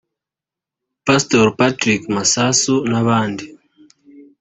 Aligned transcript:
Pastor 1.05 1.47
Patrick 1.59 2.01
Masasu 2.15 2.75
n'abandi 2.89 3.45